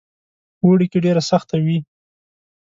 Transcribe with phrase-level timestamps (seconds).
[0.63, 1.77] اوړي کې ډېره سخته وي.